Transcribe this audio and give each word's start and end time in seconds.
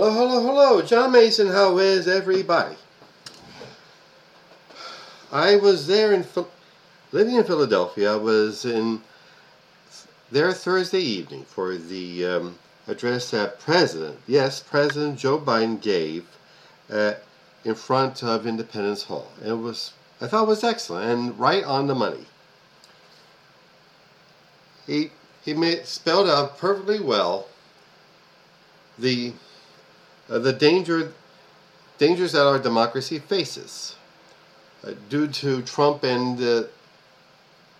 Hello, 0.00 0.12
hello, 0.12 0.40
hello. 0.40 0.80
John 0.80 1.12
Mason, 1.12 1.48
how 1.48 1.76
is 1.76 2.08
everybody? 2.08 2.74
I 5.30 5.56
was 5.56 5.88
there 5.88 6.14
in 6.14 6.24
living 7.12 7.34
in 7.34 7.44
Philadelphia. 7.44 8.14
I 8.14 8.16
was 8.16 8.64
in 8.64 9.02
there 10.32 10.54
Thursday 10.54 11.02
evening 11.02 11.44
for 11.44 11.76
the 11.76 12.24
um, 12.24 12.58
address 12.86 13.30
that 13.32 13.60
President, 13.60 14.16
yes, 14.26 14.60
President 14.60 15.18
Joe 15.18 15.38
Biden 15.38 15.78
gave 15.82 16.24
uh, 16.90 17.12
in 17.62 17.74
front 17.74 18.22
of 18.22 18.46
Independence 18.46 19.02
Hall. 19.02 19.30
It 19.44 19.52
was, 19.52 19.92
I 20.18 20.28
thought, 20.28 20.44
it 20.44 20.48
was 20.48 20.64
excellent 20.64 21.10
and 21.10 21.38
right 21.38 21.62
on 21.62 21.88
the 21.88 21.94
money. 21.94 22.24
He 24.86 25.10
he 25.44 25.52
made 25.52 25.84
spelled 25.84 26.30
out 26.30 26.56
perfectly 26.56 27.00
well 27.00 27.48
the 28.98 29.34
uh, 30.30 30.38
the 30.38 30.52
danger 30.52 31.12
dangers 31.98 32.32
that 32.32 32.46
our 32.46 32.58
democracy 32.58 33.18
faces 33.18 33.96
uh, 34.84 34.92
due 35.08 35.26
to 35.26 35.62
Trump 35.62 36.04
and 36.04 36.40
uh, 36.40 36.62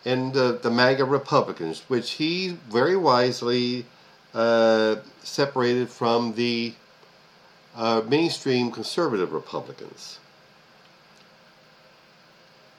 and 0.04 0.32
the 0.32 0.70
MAGA 0.70 1.04
Republicans, 1.04 1.82
which 1.88 2.12
he 2.12 2.56
very 2.70 2.96
wisely 2.96 3.84
uh, 4.32 4.96
separated 5.22 5.88
from 5.88 6.34
the 6.34 6.72
uh, 7.76 8.02
mainstream 8.08 8.70
conservative 8.70 9.32
Republicans. 9.32 10.18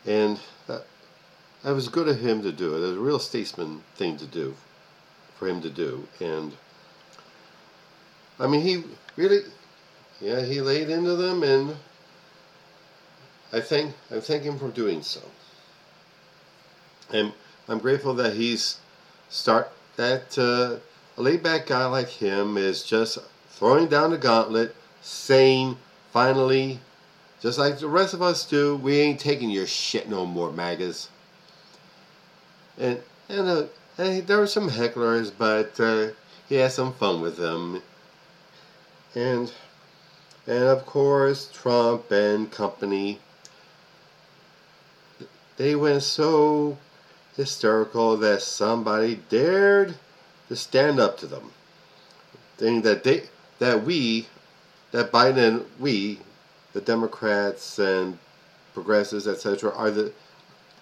And 0.06 0.40
that, 0.68 0.86
that 1.64 1.76
was 1.76 1.90
good 1.90 2.08
of 2.08 2.20
him 2.20 2.42
to 2.42 2.52
do 2.52 2.74
it. 2.74 2.78
It 2.78 2.82
was 2.82 2.98
a 2.98 3.00
real 3.00 3.20
statesman 3.20 3.84
thing 3.96 4.18
to 4.18 4.26
do, 4.26 4.56
for 5.38 5.48
him 5.48 5.62
to 5.62 5.70
do. 5.70 6.08
And 6.20 6.54
I 8.40 8.48
mean, 8.48 8.62
he 8.62 8.84
really, 9.16 9.42
yeah, 10.22 10.42
he 10.42 10.62
laid 10.62 10.90
into 10.90 11.16
them, 11.16 11.44
and 11.44 11.76
I 13.52 13.60
thank 13.60 13.96
I 14.10 14.20
thank 14.20 14.44
him 14.44 14.58
for 14.60 14.70
doing 14.70 15.02
so. 15.02 15.22
And 17.12 17.34
I'm 17.68 17.80
grateful 17.80 18.14
that 18.16 18.34
he's 18.34 18.78
start 19.30 19.72
that 19.98 20.38
uh, 20.38 20.78
a 21.18 21.22
laid 21.22 21.44
back 21.44 21.68
guy 21.68 21.86
like 21.86 22.10
him 22.10 22.58
is 22.58 22.84
just 22.84 23.18
throwing 23.50 23.88
down 23.88 24.12
the 24.12 24.18
gauntlet, 24.18 24.76
saying 25.02 25.78
finally, 26.12 26.80
just 27.42 27.58
like 27.58 27.80
the 27.80 27.88
rest 27.88 28.14
of 28.14 28.22
us 28.22 28.46
do, 28.46 28.76
we 28.76 29.00
ain't 29.00 29.20
taking 29.20 29.50
your 29.50 29.68
shit 29.68 30.08
no 30.08 30.26
more, 30.26 30.52
magas. 30.52 31.10
And 32.78 33.02
and, 33.28 33.48
uh, 33.48 33.64
and 33.98 34.28
there 34.28 34.38
were 34.38 34.48
some 34.48 34.70
hecklers, 34.70 35.32
but 35.36 35.80
uh, 35.80 36.10
he 36.48 36.56
had 36.56 36.72
some 36.72 36.94
fun 36.94 37.22
with 37.22 37.38
them. 37.38 37.82
And 39.16 39.52
and 40.52 40.64
of 40.66 40.86
course 40.86 41.50
Trump 41.52 42.12
and 42.12 42.52
company 42.52 43.20
they 45.62 45.76
went 45.76 46.02
so 46.02 46.78
hysterical 47.36 48.18
that 48.18 48.42
somebody 48.42 49.22
dared 49.30 49.96
to 50.48 50.56
stand 50.56 51.00
up 51.00 51.18
to 51.20 51.28
them, 51.28 51.52
saying 52.58 52.82
that 52.82 53.04
they 53.04 53.24
that 53.60 53.84
we, 53.84 54.28
that 54.92 55.12
Biden 55.12 55.38
and 55.38 55.66
we, 55.80 56.20
the 56.74 56.82
Democrats 56.82 57.78
and 57.78 58.18
progressives, 58.74 59.28
etc., 59.28 59.72
are 59.76 59.92
the 59.92 60.12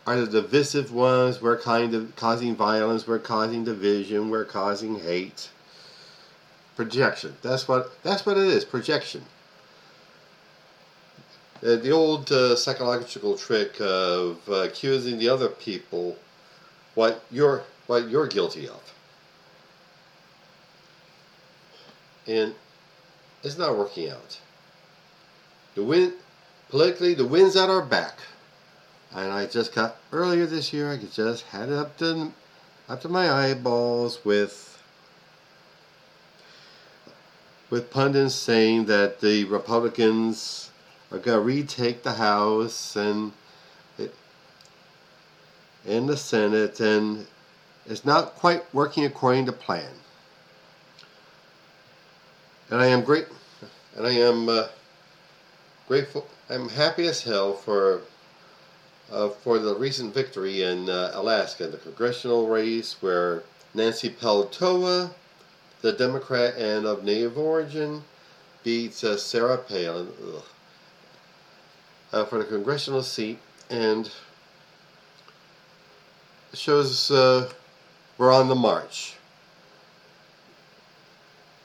are 0.08 0.22
the 0.22 0.42
divisive 0.42 0.94
ones. 0.94 1.42
We're 1.42 1.60
kind 1.60 1.94
of 1.94 2.16
causing 2.16 2.56
violence. 2.56 3.06
We're 3.06 3.20
causing 3.20 3.66
division. 3.66 4.30
We're 4.30 4.46
causing 4.46 5.00
hate. 5.00 5.50
Projection. 6.78 7.36
That's 7.42 7.68
what 7.68 8.02
that's 8.02 8.26
what 8.26 8.38
it 8.38 8.48
is. 8.48 8.64
Projection. 8.64 9.24
Uh, 11.62 11.76
the 11.76 11.92
old 11.92 12.32
uh, 12.32 12.56
psychological 12.56 13.38
trick 13.38 13.82
of 13.82 14.40
uh, 14.48 14.54
accusing 14.54 15.20
the 15.20 15.28
other 15.28 15.50
people 15.50 16.16
what 16.96 17.22
you're 17.30 17.64
what 17.88 18.10
you're 18.10 18.28
guilty 18.28 18.68
of. 18.70 18.94
And 22.28 22.56
it's 23.44 23.58
not 23.58 23.78
working 23.78 24.10
out. 24.10 24.40
The 25.76 25.84
wind 25.84 26.14
politically 26.70 27.14
the 27.14 27.26
wind's 27.26 27.58
at 27.58 27.70
our 27.70 27.82
back. 27.82 28.20
And 29.14 29.32
I 29.32 29.46
just 29.46 29.74
got 29.76 29.98
earlier 30.14 30.46
this 30.46 30.72
year 30.72 30.92
I 30.92 30.98
just 30.98 31.44
had 31.46 31.68
it 31.68 31.76
up 31.76 31.98
to 31.98 32.32
up 32.88 33.02
to 33.02 33.10
my 33.10 33.30
eyeballs 33.30 34.24
with 34.24 34.82
with 37.70 37.92
pundits 37.92 38.34
saying 38.34 38.86
that 38.86 39.20
the 39.20 39.44
Republicans 39.46 40.69
are 41.12 41.18
going 41.18 41.38
to 41.38 41.44
retake 41.44 42.04
the 42.04 42.14
House 42.14 42.96
and 42.96 43.32
in 45.86 46.08
the 46.08 46.18
Senate, 46.18 46.80
and 46.80 47.26
it's 47.86 48.06
not 48.06 48.36
quite 48.36 48.64
working 48.74 49.06
according 49.06 49.46
to 49.46 49.52
plan. 49.52 49.92
And 52.70 52.80
I 52.82 52.88
am 52.88 53.04
great, 53.04 53.26
and 53.98 54.06
I 54.06 54.12
am 54.12 54.50
uh, 54.50 54.68
grateful. 55.88 56.28
I'm 56.50 56.70
happy 56.70 57.08
as 57.08 57.24
hell 57.24 57.54
for 57.54 58.02
uh, 59.12 59.30
for 59.30 59.58
the 59.58 59.76
recent 59.76 60.14
victory 60.14 60.62
in 60.62 60.90
uh, 60.90 61.12
Alaska, 61.16 61.68
the 61.68 61.78
congressional 61.78 62.48
race 62.48 62.98
where 63.02 63.42
Nancy 63.74 64.10
Peltola, 64.10 65.12
the 65.82 65.94
Democrat 65.94 66.56
and 66.58 66.86
of 66.86 67.04
Native 67.04 67.38
origin, 67.38 68.04
beats 68.64 69.04
uh, 69.04 69.18
Sarah 69.18 69.58
Palin 69.58 70.10
uh, 72.12 72.26
for 72.26 72.40
the 72.40 72.46
congressional 72.46 73.04
seat, 73.04 73.40
and 73.70 74.12
shows 76.54 77.12
uh, 77.12 77.50
we're 78.18 78.34
on 78.34 78.48
the 78.48 78.56
march. 78.56 79.16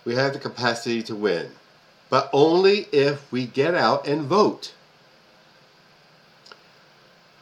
We 0.05 0.15
have 0.17 0.35
the 0.35 0.39
capacity 0.39 1.03
to 1.05 1.15
win, 1.15 1.53
but 2.11 2.29
only 2.33 2.89
if 2.93 3.31
we 3.33 3.47
get 3.47 3.75
out 3.75 4.07
and 4.07 4.23
vote. 4.23 4.75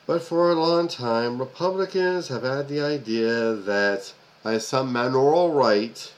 But 0.07 0.23
for 0.23 0.51
a 0.51 0.55
long 0.55 0.89
time, 0.89 1.39
Republicans 1.39 2.29
have 2.29 2.43
had 2.43 2.69
the 2.69 2.81
idea 2.81 3.55
that 3.55 4.13
by 4.43 4.59
some 4.59 4.93
manorial 4.93 5.53
right, 5.53 6.13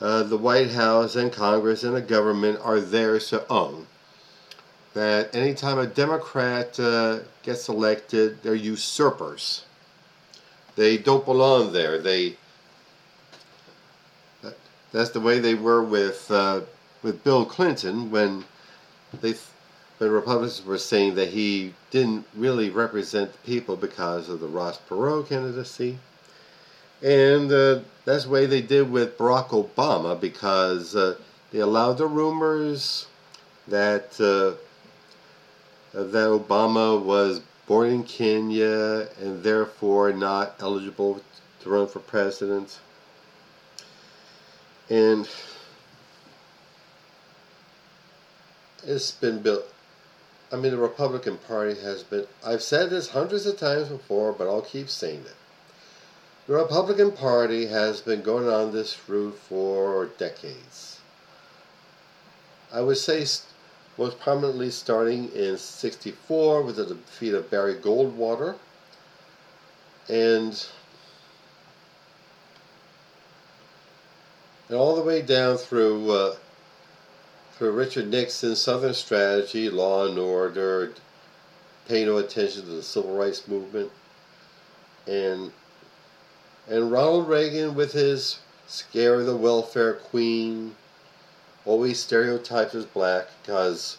uh, 0.00 0.22
the 0.22 0.38
White 0.38 0.70
House 0.70 1.16
and 1.16 1.32
Congress 1.32 1.82
and 1.84 1.96
the 1.96 2.00
government 2.00 2.60
are 2.62 2.80
theirs 2.80 3.28
to 3.28 3.46
own. 3.48 3.86
That 4.98 5.32
anytime 5.32 5.78
a 5.78 5.86
Democrat 5.86 6.80
uh, 6.80 7.20
gets 7.44 7.68
elected, 7.68 8.42
they're 8.42 8.56
usurpers. 8.56 9.62
They 10.74 10.98
don't 10.98 11.24
belong 11.24 11.72
there. 11.72 12.00
They 12.00 12.34
that's 14.90 15.10
the 15.10 15.20
way 15.20 15.38
they 15.38 15.54
were 15.54 15.84
with 15.84 16.28
uh, 16.32 16.62
with 17.04 17.22
Bill 17.22 17.44
Clinton 17.44 18.10
when 18.10 18.44
they 19.20 19.36
when 19.98 20.10
Republicans 20.10 20.64
were 20.64 20.78
saying 20.78 21.14
that 21.14 21.28
he 21.28 21.74
didn't 21.92 22.26
really 22.34 22.68
represent 22.68 23.30
the 23.30 23.38
people 23.46 23.76
because 23.76 24.28
of 24.28 24.40
the 24.40 24.48
Ross 24.48 24.80
Perot 24.88 25.28
candidacy. 25.28 25.96
And 27.04 27.52
uh, 27.52 27.82
that's 28.04 28.24
the 28.24 28.30
way 28.30 28.46
they 28.46 28.62
did 28.62 28.90
with 28.90 29.16
Barack 29.16 29.50
Obama 29.50 30.20
because 30.20 30.96
uh, 30.96 31.18
they 31.52 31.60
allowed 31.60 31.98
the 31.98 32.08
rumors 32.08 33.06
that 33.68 34.20
uh, 34.20 34.58
that 35.92 36.12
Obama 36.12 37.02
was 37.02 37.40
born 37.66 37.90
in 37.90 38.02
Kenya 38.04 39.08
and 39.20 39.42
therefore 39.42 40.12
not 40.12 40.56
eligible 40.60 41.20
to 41.60 41.70
run 41.70 41.86
for 41.86 42.00
president. 42.00 42.78
And 44.90 45.28
it's 48.84 49.10
been 49.12 49.40
built. 49.42 49.64
I 50.50 50.56
mean, 50.56 50.72
the 50.72 50.78
Republican 50.78 51.36
Party 51.36 51.78
has 51.80 52.02
been. 52.02 52.26
I've 52.44 52.62
said 52.62 52.88
this 52.88 53.10
hundreds 53.10 53.44
of 53.44 53.58
times 53.58 53.88
before, 53.88 54.32
but 54.32 54.48
I'll 54.48 54.62
keep 54.62 54.88
saying 54.88 55.20
it. 55.20 55.36
The 56.46 56.54
Republican 56.54 57.12
Party 57.12 57.66
has 57.66 58.00
been 58.00 58.22
going 58.22 58.48
on 58.48 58.72
this 58.72 58.96
route 59.06 59.38
for 59.38 60.06
decades. 60.16 61.00
I 62.72 62.80
would 62.80 62.96
say 62.96 63.26
most 63.98 64.18
prominently 64.20 64.70
starting 64.70 65.30
in 65.32 65.58
64 65.58 66.62
with 66.62 66.76
the 66.76 66.86
defeat 66.86 67.34
of 67.34 67.50
Barry 67.50 67.74
Goldwater. 67.74 68.54
And, 70.08 70.66
and 74.68 74.78
all 74.78 74.94
the 74.94 75.02
way 75.02 75.20
down 75.20 75.58
through 75.58 76.10
uh, 76.10 76.36
through 77.52 77.72
Richard 77.72 78.08
Nixon's 78.08 78.62
Southern 78.62 78.94
Strategy, 78.94 79.68
Law 79.68 80.06
and 80.06 80.16
Order, 80.16 80.92
pay 81.88 82.04
no 82.04 82.18
attention 82.18 82.62
to 82.62 82.68
the 82.68 82.82
Civil 82.82 83.16
Rights 83.16 83.48
Movement, 83.48 83.90
and 85.08 85.50
and 86.68 86.92
Ronald 86.92 87.28
Reagan 87.28 87.74
with 87.74 87.92
his 87.92 88.38
Scare 88.68 89.24
the 89.24 89.36
Welfare 89.36 89.94
Queen, 89.94 90.76
always 91.68 92.00
stereotyped 92.00 92.74
as 92.74 92.86
black 92.86 93.26
because 93.42 93.98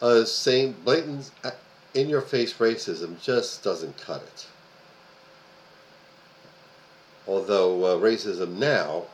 uh, 0.00 0.24
same 0.24 0.74
blatant 0.84 1.30
uh, 1.44 1.50
in 1.92 2.08
your 2.08 2.22
face 2.22 2.54
racism 2.54 3.20
just 3.22 3.62
doesn't 3.62 3.96
cut 3.98 4.22
it. 4.22 4.46
Although 7.28 7.84
uh, 7.84 7.96
racism 7.98 8.56
now 8.56 9.04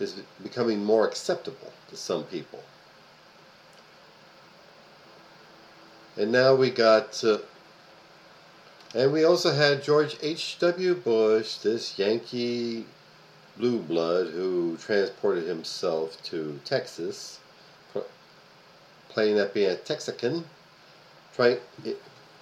is 0.00 0.14
becoming 0.42 0.84
more 0.84 1.06
acceptable 1.06 1.72
to 1.88 1.96
some 1.96 2.24
people. 2.24 2.62
And 6.16 6.32
now 6.32 6.56
we 6.56 6.70
got, 6.70 7.22
uh, 7.22 7.38
and 8.94 9.12
we 9.12 9.22
also 9.22 9.54
had 9.54 9.84
George 9.84 10.16
H.W. 10.20 10.96
Bush, 10.96 11.58
this 11.58 11.96
Yankee 11.96 12.86
blue 13.60 13.78
blood 13.78 14.28
who 14.28 14.76
transported 14.78 15.46
himself 15.46 16.20
to 16.24 16.58
Texas, 16.64 17.38
playing 19.10 19.38
at 19.38 19.52
being 19.52 19.70
a 19.70 19.76
Texican, 19.76 20.44
trying, 21.34 21.58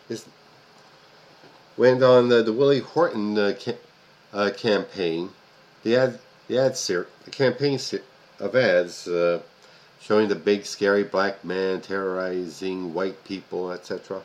his, 0.09 0.25
went 1.77 2.03
on 2.03 2.29
the, 2.29 2.43
the 2.43 2.53
Willie 2.53 2.79
Horton 2.79 3.37
uh, 3.37 3.55
uh, 4.33 4.51
campaign, 4.57 5.31
the 5.83 5.97
ad, 5.97 6.19
the 6.47 6.59
ad 6.59 6.77
ser- 6.77 7.09
the 7.25 7.31
campaign 7.31 7.81
of 8.39 8.55
ads 8.55 9.09
uh, 9.09 9.41
showing 10.01 10.29
the 10.29 10.37
big 10.37 10.65
scary 10.65 11.03
black 11.03 11.45
man 11.45 11.81
terrorizing 11.81 12.95
white 12.95 13.25
people, 13.25 13.73
etc. 13.73 14.23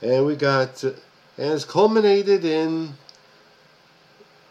And 0.00 0.24
we 0.24 0.36
got, 0.36 0.84
uh, 0.84 0.90
and 1.36 1.52
it's 1.52 1.64
culminated 1.64 2.44
in 2.44 2.94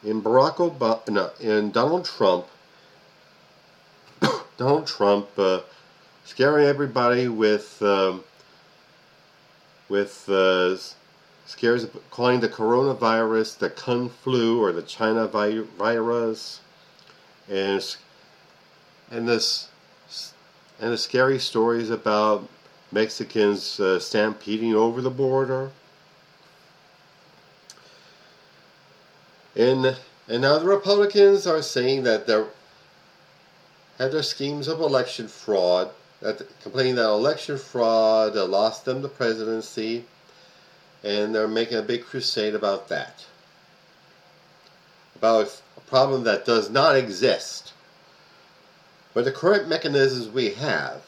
in 0.03 0.21
Barack 0.21 0.55
Obama, 0.55 1.07
no, 1.09 1.31
in 1.39 1.71
Donald 1.71 2.05
Trump, 2.05 2.45
Donald 4.57 4.87
Trump 4.87 5.27
uh, 5.37 5.61
scaring 6.25 6.65
everybody 6.65 7.27
with 7.27 7.81
um, 7.81 8.23
with 9.89 10.27
uh, 10.29 10.75
scares 11.45 11.87
calling 12.09 12.39
the 12.39 12.49
coronavirus 12.49 13.57
the 13.57 13.69
Kung 13.69 14.09
flu 14.09 14.61
or 14.61 14.71
the 14.71 14.81
China 14.81 15.27
vi- 15.27 15.65
virus, 15.77 16.61
and 17.49 17.95
and 19.11 19.27
this 19.27 19.69
and 20.79 20.91
the 20.91 20.97
scary 20.97 21.39
stories 21.39 21.89
about 21.89 22.47
Mexicans 22.91 23.79
uh, 23.79 23.99
stampeding 23.99 24.75
over 24.75 25.01
the 25.01 25.09
border. 25.09 25.71
And 29.55 29.97
and 30.27 30.41
now 30.41 30.57
the 30.57 30.65
Republicans 30.65 31.45
are 31.45 31.61
saying 31.61 32.03
that 32.03 32.27
they 32.27 32.43
have 33.99 34.11
their 34.11 34.23
schemes 34.23 34.67
of 34.67 34.79
election 34.79 35.27
fraud, 35.27 35.91
that 36.21 36.41
complaining 36.61 36.95
that 36.95 37.09
election 37.09 37.57
fraud 37.57 38.35
lost 38.35 38.85
them 38.85 39.01
the 39.01 39.09
presidency, 39.09 40.05
and 41.03 41.35
they're 41.35 41.47
making 41.47 41.77
a 41.77 41.81
big 41.81 42.05
crusade 42.05 42.55
about 42.55 42.87
that. 42.87 43.25
About 45.15 45.61
a 45.77 45.81
problem 45.81 46.23
that 46.23 46.45
does 46.45 46.69
not 46.69 46.95
exist. 46.95 47.73
But 49.13 49.25
the 49.25 49.31
current 49.31 49.67
mechanisms 49.67 50.27
we 50.27 50.51
have, 50.51 51.03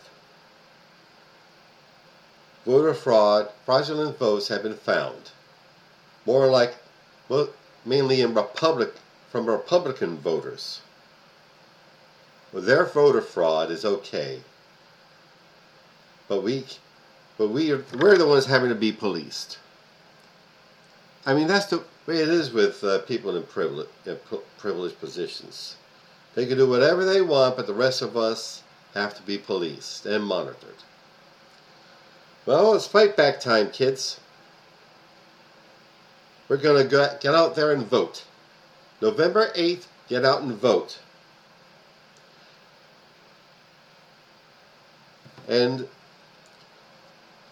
voter 2.66 2.94
fraud, 2.94 3.50
fraudulent 3.66 4.18
votes 4.20 4.50
have 4.50 4.62
been 4.62 4.76
found. 4.76 5.32
More 6.26 6.48
like, 6.48 6.76
well, 7.30 7.50
mainly 7.86 8.22
in 8.22 8.34
Republic, 8.34 8.94
from 9.30 9.46
Republican 9.46 10.18
voters. 10.18 10.82
Well, 12.52 12.64
their 12.64 12.86
voter 12.86 13.22
fraud 13.22 13.70
is 13.70 13.86
okay. 13.86 14.42
But 16.28 16.42
we, 16.42 16.66
but 17.38 17.50
we 17.50 17.72
are, 17.72 17.84
we're 18.00 18.18
the 18.18 18.28
ones 18.28 18.46
having 18.46 18.70
to 18.70 18.76
be 18.76 18.92
policed. 18.92 19.60
I 21.26 21.34
mean, 21.34 21.48
that's 21.48 21.68
the 21.68 21.84
way 22.06 22.18
it 22.18 22.30
is 22.30 22.52
with 22.52 22.84
uh, 22.84 23.00
people 23.00 23.36
in, 23.36 23.44
privilege, 23.44 23.88
in 24.06 24.18
privileged 24.58 25.00
positions. 25.00 25.76
They 26.34 26.46
can 26.46 26.58
do 26.58 26.70
whatever 26.70 27.06
they 27.06 27.22
want, 27.22 27.56
but 27.56 27.68
the 27.68 27.74
rest 27.74 28.02
of 28.02 28.18
us 28.18 28.64
have 28.94 29.16
to 29.16 29.24
be 29.24 29.38
policed 29.38 30.06
and 30.06 30.24
monitored. 30.24 30.84
Well, 32.46 32.76
it's 32.76 32.88
fight 32.88 33.18
back 33.18 33.40
time, 33.40 33.72
kids. 33.72 34.20
We're 36.48 36.58
going 36.58 36.88
to 36.88 37.18
get 37.22 37.34
out 37.34 37.56
there 37.56 37.72
and 37.72 37.86
vote. 37.86 38.24
November 39.02 39.52
8th, 39.56 39.88
get 40.08 40.24
out 40.24 40.42
and 40.42 40.54
vote. 40.54 41.00
And 45.48 45.88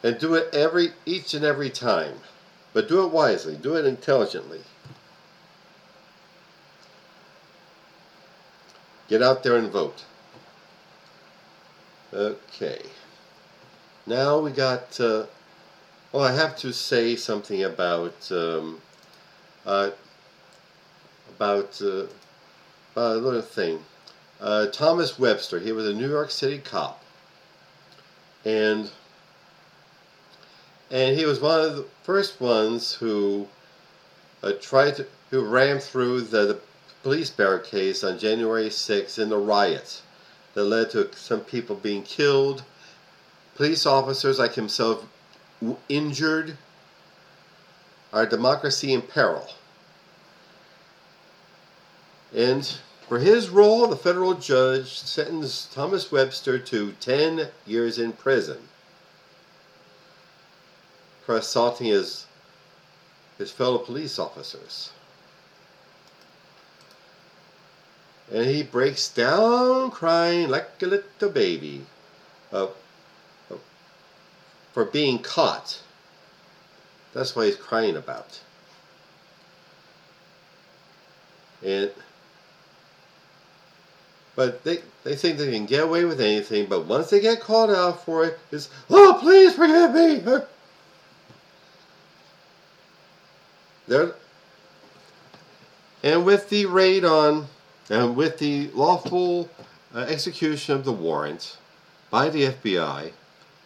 and 0.04 0.20
do 0.20 0.36
it 0.36 0.54
every 0.54 0.90
each 1.06 1.34
and 1.34 1.46
every 1.46 1.70
time. 1.70 2.16
But 2.74 2.88
do 2.88 3.06
it 3.06 3.12
wisely, 3.12 3.56
do 3.56 3.76
it 3.76 3.86
intelligently. 3.86 4.62
Get 9.08 9.22
out 9.22 9.44
there 9.44 9.56
and 9.56 9.72
vote. 9.72 10.04
Okay. 12.12 12.82
Now 14.06 14.40
we 14.40 14.52
got, 14.52 15.00
uh, 15.00 15.26
well, 16.14 16.24
I 16.24 16.32
have 16.32 16.56
to 16.58 16.72
say 16.72 17.16
something 17.16 17.64
about, 17.64 18.32
um, 18.32 18.80
uh, 19.66 19.90
about, 21.36 21.82
uh, 21.82 22.06
about 22.94 23.18
another 23.18 23.42
thing. 23.42 23.84
Uh, 24.40 24.68
Thomas 24.68 25.18
Webster, 25.18 25.60
he 25.60 25.72
was 25.72 25.88
a 25.88 25.94
New 25.94 26.08
York 26.08 26.30
City 26.30 26.60
cop. 26.60 27.04
And 28.46 28.92
and 30.92 31.18
he 31.18 31.26
was 31.26 31.40
one 31.40 31.60
of 31.60 31.76
the 31.76 31.86
first 32.04 32.40
ones 32.40 32.94
who 32.94 33.48
uh, 34.44 34.52
tried 34.62 34.98
to, 34.98 35.08
who 35.32 35.44
ran 35.44 35.80
through 35.80 36.22
the, 36.22 36.46
the 36.46 36.60
police 37.02 37.32
barricades 37.32 38.04
on 38.04 38.20
January 38.20 38.70
6th 38.70 39.18
in 39.18 39.30
the 39.30 39.38
riots 39.38 40.04
that 40.54 40.66
led 40.66 40.92
to 40.92 41.10
some 41.16 41.40
people 41.40 41.76
being 41.76 42.04
killed, 42.04 42.64
police 43.56 43.88
officers 43.88 44.38
like 44.38 44.54
himself 44.54 45.08
injured, 45.90 46.58
our 48.12 48.26
democracy 48.26 48.94
in 48.94 49.02
peril. 49.02 49.48
And 52.36 52.66
for 53.08 53.20
his 53.20 53.50
role, 53.50 53.88
the 53.88 53.96
federal 53.96 54.34
judge 54.34 55.00
sentenced 55.00 55.74
Thomas 55.74 56.12
Webster 56.12 56.58
to 56.58 56.94
10 56.94 57.50
years 57.66 58.00
in 58.00 58.14
prison 58.14 58.70
for 61.26 61.38
assaulting 61.38 61.88
his, 61.88 62.26
his 63.38 63.52
fellow 63.52 63.78
police 63.78 64.20
officers. 64.20 64.92
And 68.32 68.46
he 68.46 68.64
breaks 68.64 69.10
down 69.10 69.92
crying 69.92 70.50
like 70.50 70.82
a 70.82 70.86
little 70.88 71.30
baby 71.30 71.86
uh, 72.52 72.68
for 74.74 74.86
being 74.86 75.20
caught. 75.20 75.80
That's 77.14 77.36
what 77.36 77.46
he's 77.46 77.56
crying 77.56 77.96
about. 77.96 78.42
And 81.64 81.92
but 84.36 84.64
they, 84.64 84.80
they 85.04 85.16
think 85.16 85.38
they 85.38 85.52
can 85.52 85.66
get 85.66 85.84
away 85.84 86.06
with 86.06 86.20
anything, 86.20 86.66
but 86.66 86.86
once 86.86 87.12
they 87.12 87.20
get 87.20 87.40
called 87.40 87.70
out 87.70 88.04
for 88.04 88.26
it, 88.26 88.40
it's, 88.52 88.70
oh, 88.90 89.18
please 89.22 89.56
forgive 89.56 89.94
me. 89.94 90.42
There, 93.86 94.16
and 96.02 96.26
with 96.26 96.48
the 96.48 96.66
raid 96.68 97.04
on, 97.04 97.48
and 97.90 98.16
with 98.16 98.38
the 98.40 98.70
lawful 98.74 99.50
uh, 99.94 100.00
execution 100.00 100.74
of 100.74 100.86
the 100.86 100.94
warrant 100.94 101.58
by 102.10 102.30
the 102.30 102.44
FBI, 102.44 103.12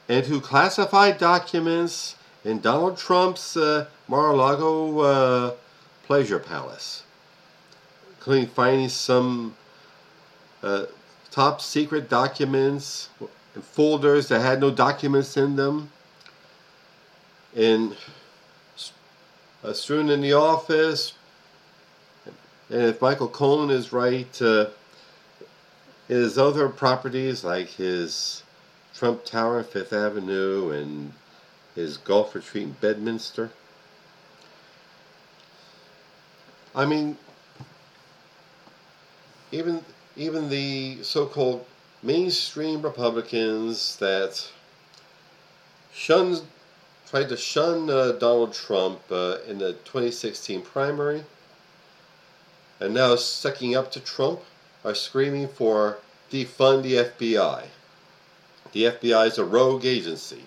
and 0.09 0.25
who 0.25 0.39
classified 0.39 1.17
documents 1.17 2.15
in 2.43 2.59
Donald 2.61 2.97
Trump's 2.97 3.57
uh, 3.57 3.87
Mar-a-Lago 4.07 4.99
uh, 4.99 5.53
pleasure 6.03 6.39
palace, 6.39 7.03
including 8.17 8.47
finding 8.47 8.89
some 8.89 9.55
uh, 10.63 10.85
top 11.31 11.59
secret 11.61 12.09
documents 12.09 13.09
and 13.53 13.63
folders 13.63 14.29
that 14.29 14.41
had 14.41 14.61
no 14.61 14.71
documents 14.71 15.35
in 15.35 15.55
them, 15.55 15.91
and 17.55 17.95
strewn 19.73 20.09
in 20.09 20.21
the 20.21 20.33
office. 20.33 21.13
And 22.69 22.83
if 22.83 23.01
Michael 23.01 23.27
Cohen 23.27 23.69
is 23.69 23.91
right, 23.91 24.41
uh, 24.41 24.67
his 26.07 26.37
other 26.37 26.69
properties 26.69 27.43
like 27.43 27.67
his 27.69 28.43
Trump 28.97 29.23
Tower, 29.25 29.61
Fifth 29.61 29.93
Avenue, 29.93 30.71
and 30.71 31.13
his 31.75 31.97
golf 31.97 32.33
retreat 32.33 32.63
in 32.63 32.71
Bedminster. 32.81 33.51
I 36.73 36.85
mean, 36.85 37.15
even 39.51 39.85
even 40.15 40.49
the 40.49 41.03
so-called 41.03 41.63
mainstream 42.01 42.81
Republicans 42.81 43.97
that 43.97 44.49
shunned, 45.93 46.41
tried 47.07 47.29
to 47.29 47.37
shun 47.37 47.91
uh, 47.91 48.13
Donald 48.13 48.53
Trump 48.53 48.99
uh, 49.11 49.37
in 49.47 49.59
the 49.59 49.73
2016 49.73 50.63
primary, 50.63 51.23
and 52.79 52.95
now 52.95 53.15
sucking 53.15 53.75
up 53.75 53.91
to 53.91 53.99
Trump, 53.99 54.39
are 54.83 54.95
screaming 54.95 55.47
for 55.47 55.99
defund 56.31 56.81
the 56.81 56.93
FBI. 56.93 57.67
The 58.73 58.83
FBI 58.85 59.27
is 59.27 59.37
a 59.37 59.45
rogue 59.45 59.85
agency. 59.85 60.43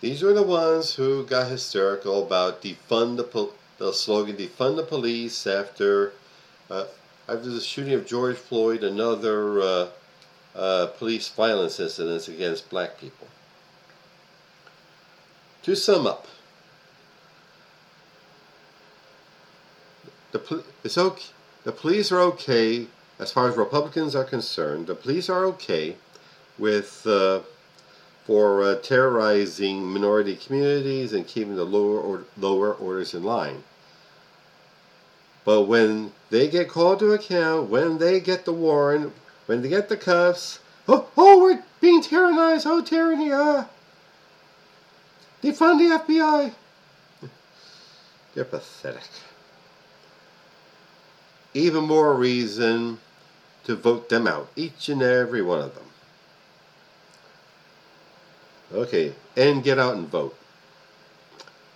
These 0.00 0.22
are 0.22 0.32
the 0.32 0.42
ones 0.42 0.94
who 0.94 1.24
got 1.26 1.48
hysterical 1.48 2.24
about 2.24 2.62
defund 2.62 3.16
the, 3.16 3.50
the 3.78 3.92
slogan 3.92 4.36
defund 4.36 4.76
the 4.76 4.82
police 4.82 5.46
after 5.46 6.12
uh, 6.70 6.86
after 7.28 7.50
the 7.50 7.60
shooting 7.60 7.92
of 7.92 8.06
George 8.06 8.36
Floyd 8.36 8.82
and 8.82 9.00
other 9.00 9.60
uh, 9.60 9.88
uh, 10.54 10.86
police 10.98 11.28
violence 11.28 11.78
incidents 11.78 12.28
against 12.28 12.70
black 12.70 12.98
people. 12.98 13.28
To 15.62 15.76
sum 15.76 16.06
up, 16.06 16.26
the, 20.32 20.64
it's 20.82 20.96
okay, 20.96 21.26
the 21.64 21.72
police 21.72 22.10
are 22.10 22.20
okay 22.20 22.86
as 23.20 23.30
far 23.30 23.50
as 23.50 23.56
Republicans 23.56 24.16
are 24.16 24.24
concerned. 24.24 24.86
The 24.86 24.94
police 24.94 25.28
are 25.28 25.44
okay 25.44 25.96
with 26.58 27.06
uh, 27.06 27.40
for 28.24 28.62
uh, 28.62 28.76
terrorizing 28.76 29.84
minority 29.84 30.34
communities 30.34 31.12
and 31.12 31.26
keeping 31.26 31.54
the 31.54 31.64
lower 31.64 32.00
or, 32.00 32.24
lower 32.38 32.72
orders 32.72 33.12
in 33.12 33.22
line. 33.22 33.62
But 35.44 35.62
when 35.62 36.12
they 36.30 36.48
get 36.48 36.70
called 36.70 36.98
to 37.00 37.12
account, 37.12 37.68
when 37.68 37.98
they 37.98 38.20
get 38.20 38.46
the 38.46 38.52
warrant, 38.52 39.12
when 39.46 39.60
they 39.60 39.68
get 39.68 39.90
the 39.90 39.96
cuffs, 39.98 40.60
oh, 40.88 41.08
oh 41.16 41.42
we're 41.42 41.62
being 41.80 42.02
tyrannized, 42.02 42.64
oh, 42.66 42.82
tyranny, 42.82 43.32
ah. 43.32 43.68
Defund 45.42 45.78
the 45.78 46.14
FBI. 46.14 46.52
They're 48.34 48.44
pathetic. 48.44 49.02
Even 51.52 51.84
more 51.84 52.14
reason 52.14 52.98
to 53.70 53.76
vote 53.76 54.08
them 54.08 54.26
out, 54.26 54.50
each 54.56 54.88
and 54.88 55.00
every 55.00 55.40
one 55.40 55.60
of 55.60 55.76
them. 55.76 55.84
Okay, 58.72 59.14
and 59.36 59.62
get 59.62 59.78
out 59.78 59.94
and 59.94 60.08
vote. 60.08 60.36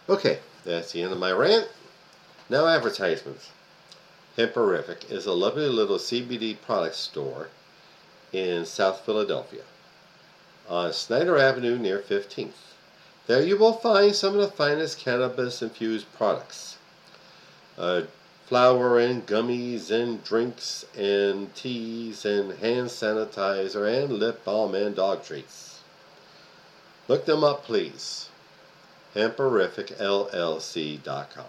Okay, 0.09 0.41
that's 0.65 0.91
the 0.91 1.03
end 1.03 1.13
of 1.13 1.21
my 1.21 1.31
rant. 1.31 1.69
Now 2.51 2.67
advertisements. 2.67 3.51
Hemperific 4.37 5.09
is 5.09 5.25
a 5.25 5.33
lovely 5.33 5.69
little 5.69 5.99
CBD 5.99 6.61
product 6.61 6.97
store 6.97 7.49
in 8.33 8.67
South 8.67 9.07
Philadelphia 9.07 9.63
on 10.69 10.93
Snyder 10.93 11.39
Avenue 11.39 11.79
near 11.79 12.01
15th. 12.01 12.75
There 13.29 13.41
you 13.41 13.57
will 13.57 13.73
find 13.73 14.17
some 14.17 14.35
of 14.35 14.41
the 14.41 14.49
finest 14.49 14.99
cannabis-infused 14.99 16.13
products. 16.15 16.77
Uh, 17.79 18.03
flour 18.47 18.99
and 18.99 19.27
gummies 19.27 19.91
and 19.91 20.23
drinks 20.23 20.85
and 20.97 21.55
teas 21.55 22.27
and 22.27 22.53
hand 22.59 22.89
sanitizer 22.89 24.05
and 24.05 24.13
lip 24.13 24.45
balm 24.45 24.75
and 24.75 24.95
dog 24.95 25.25
treats. 25.25 25.81
Look 27.09 27.25
them 27.25 27.43
up, 27.43 27.65
please. 27.65 28.29
HemperificLLC.com. 29.15 31.45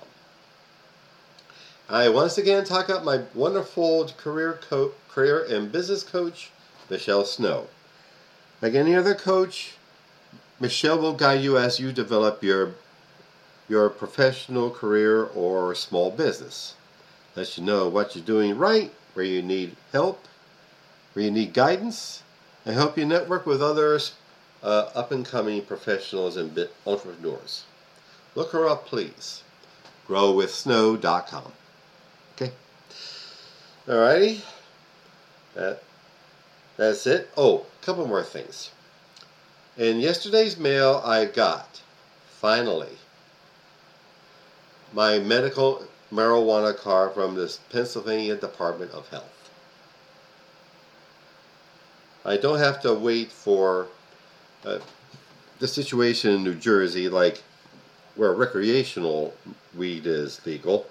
I 1.88 2.10
once 2.10 2.38
again 2.38 2.64
talk 2.64 2.90
up 2.90 3.04
my 3.04 3.24
wonderful 3.34 4.08
career 4.18 4.60
co- 4.68 4.94
career 5.10 5.44
and 5.44 5.72
business 5.72 6.04
coach, 6.04 6.50
Michelle 6.90 7.26
Snow. 7.26 7.68
Like 8.62 8.74
any 8.74 8.96
other 8.96 9.14
coach, 9.14 9.76
Michelle 10.60 10.98
will 10.98 11.14
guide 11.14 11.42
you 11.42 11.58
as 11.58 11.80
you 11.80 11.92
develop 11.92 12.42
your 12.42 12.74
your 13.68 13.90
professional 13.90 14.70
career 14.70 15.24
or 15.24 15.76
small 15.76 16.12
business. 16.12 16.76
Let 17.36 17.58
you 17.58 17.64
know 17.64 17.90
what 17.90 18.16
you're 18.16 18.24
doing 18.24 18.58
right, 18.58 18.94
where 19.14 19.26
you 19.26 19.42
need 19.42 19.76
help, 19.92 20.26
where 21.14 21.26
you 21.26 21.32
need 21.32 21.54
guidance, 21.54 22.24
and 22.66 22.76
help 22.76 22.98
you 22.98 23.06
network 23.06 23.46
with 23.46 23.62
others 23.62 24.14
uh, 24.64 24.90
up 24.96 25.12
and 25.12 25.26
coming 25.26 25.62
professionals 25.62 26.38
and 26.38 26.68
entrepreneurs. 26.88 27.66
Look 28.36 28.52
her 28.52 28.68
up, 28.68 28.86
please. 28.86 29.44
GrowWithSnow.com. 30.08 31.52
Okay. 32.36 32.52
Alrighty. 33.88 34.42
That, 35.56 35.84
that's 36.78 37.06
it. 37.08 37.30
Oh, 37.36 37.66
a 37.82 37.86
couple 37.86 38.08
more 38.08 38.24
things. 38.24 38.72
In 39.78 40.00
yesterday's 40.00 40.58
mail, 40.58 41.02
I 41.04 41.26
got, 41.26 41.82
finally, 42.28 42.98
my 44.94 45.20
medical 45.20 45.86
marijuana 46.12 46.76
card 46.76 47.14
from 47.14 47.36
the 47.36 47.56
Pennsylvania 47.70 48.36
Department 48.36 48.92
of 48.92 49.08
Health. 49.10 49.52
I 52.24 52.38
don't 52.38 52.60
have 52.60 52.82
to 52.82 52.94
wait 52.94 53.32
for 53.32 53.88
uh, 54.66 54.80
the 55.60 55.68
situation 55.68 56.32
in 56.34 56.44
New 56.44 56.56
Jersey, 56.56 57.08
like 57.10 57.44
where 58.16 58.34
recreational 58.34 59.34
weed 59.76 60.06
is 60.08 60.44
legal, 60.46 60.88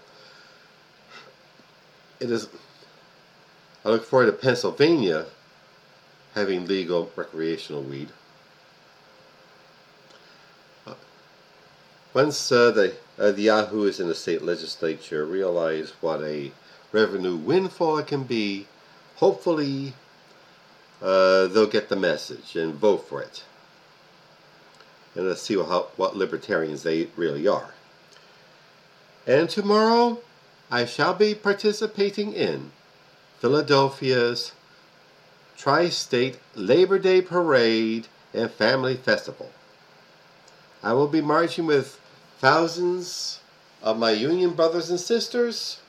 it 2.21 2.31
is. 2.31 2.49
I 3.85 3.91
look 3.91 4.05
forward 4.05 4.27
to 4.27 4.33
Pennsylvania 4.33 5.27
having 6.35 6.67
legal 6.67 7.11
recreational 7.17 7.83
weed. 7.83 8.09
Once 12.15 12.51
uh, 12.51 12.71
the 12.71 12.95
uh, 13.19 13.31
the 13.33 13.43
Yahoos 13.43 14.01
in 14.01 14.09
the 14.09 14.15
state 14.15 14.43
legislature 14.43 15.27
realize 15.27 15.93
what 16.01 16.23
a 16.23 16.53
revenue 16.93 17.37
windfall 17.37 17.99
it 17.99 18.07
can 18.07 18.25
be, 18.25 18.67
hopefully 19.17 19.93
uh, 21.03 21.47
they'll 21.49 21.67
get 21.67 21.89
the 21.89 21.97
message 21.97 22.57
and 22.57 22.75
vote 22.75 23.07
for 23.09 23.21
it 23.21 23.45
and 25.15 25.29
let's 25.29 25.43
see 25.43 25.55
how, 25.55 25.89
what 25.97 26.17
libertarians 26.17 26.83
they 26.83 27.09
really 27.17 27.47
are. 27.47 27.75
And 29.27 29.49
tomorrow, 29.49 30.19
I 30.71 30.85
shall 30.85 31.15
be 31.15 31.35
participating 31.35 32.33
in 32.33 32.73
Philadelphia's 33.39 34.53
Tri 35.57 35.89
State 35.89 36.39
Labor 36.55 36.99
Day 36.99 37.23
Parade 37.23 38.09
and 38.33 38.51
Family 38.51 38.97
Festival. 38.97 39.51
I 40.83 40.93
will 40.93 41.09
be 41.09 41.21
marching 41.21 41.67
with 41.67 42.01
thousands 42.45 43.41
of 43.83 43.99
my 43.99 44.11
union 44.11 44.51
brothers 44.51 44.91
and 44.91 45.01
sisters 45.01 45.81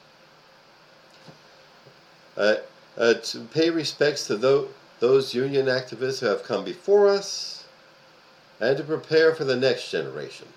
uh, 2.38 2.56
uh, 2.98 3.14
to 3.16 3.42
pay 3.54 3.70
respects 3.70 4.26
to 4.28 4.38
those, 4.38 4.70
those 5.02 5.34
union 5.34 5.66
activists 5.66 6.22
who 6.22 6.28
have 6.28 6.44
come 6.44 6.64
before 6.64 7.10
us 7.10 7.66
and 8.62 8.78
to 8.78 8.86
prepare 8.86 9.36
for 9.36 9.44
the 9.44 9.58
next 9.58 9.92
generation. 9.92 10.48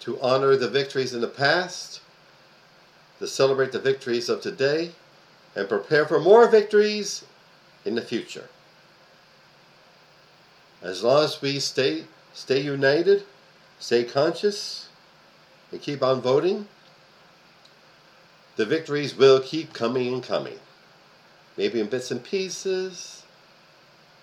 To 0.00 0.18
honor 0.22 0.56
the 0.56 0.70
victories 0.70 1.12
in 1.12 1.20
the 1.20 1.26
past, 1.28 2.00
to 3.18 3.26
celebrate 3.26 3.72
the 3.72 3.78
victories 3.78 4.30
of 4.30 4.40
today, 4.40 4.92
and 5.54 5.68
prepare 5.68 6.06
for 6.06 6.18
more 6.18 6.48
victories 6.48 7.26
in 7.84 7.94
the 7.94 8.00
future. 8.00 8.48
As 10.80 11.02
long 11.02 11.24
as 11.24 11.42
we 11.42 11.60
stay, 11.60 12.04
stay 12.32 12.60
united, 12.62 13.24
stay 13.80 14.04
conscious, 14.04 14.88
and 15.72 15.82
keep 15.82 16.02
on 16.02 16.20
voting, 16.20 16.68
the 18.56 18.64
victories 18.64 19.16
will 19.16 19.40
keep 19.40 19.72
coming 19.72 20.12
and 20.12 20.22
coming. 20.22 20.58
Maybe 21.56 21.80
in 21.80 21.88
bits 21.88 22.10
and 22.10 22.22
pieces, 22.22 23.22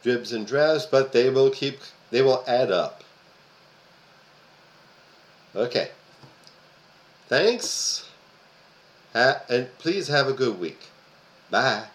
dribs 0.04 0.32
and 0.32 0.48
drabs, 0.48 0.86
but 0.86 1.12
they 1.12 1.30
will 1.30 1.50
keep, 1.50 1.80
they 2.12 2.22
will 2.22 2.44
add 2.48 2.72
up. 2.72 3.04
Okay. 5.56 5.90
Thanks. 7.28 8.08
Ha- 9.14 9.42
and 9.50 9.76
please 9.80 10.08
have 10.08 10.28
a 10.28 10.34
good 10.34 10.60
week. 10.60 10.80
Bye. 11.50 11.88